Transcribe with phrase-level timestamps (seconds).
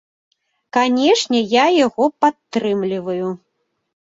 [0.77, 3.27] Канечне, я яго падтрымліваю.